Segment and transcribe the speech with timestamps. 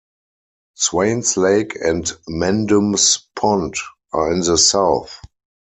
[0.73, 3.75] Swains Lake and Mendum's Pond
[4.11, 5.19] are in the south.